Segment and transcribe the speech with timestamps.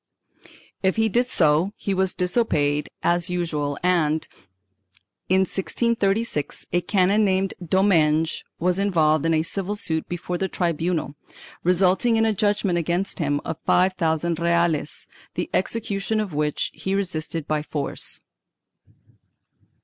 [0.43, 0.49] 1
[0.81, 4.27] If he did so, he was disobeyed as usual and,
[5.29, 11.13] in 1636, a canon named Domenge was involved in a civil suit before the tribunal,
[11.63, 16.95] resulting in a judgement against him of five thousand reales, the execution of which he
[16.95, 18.21] resisted by force.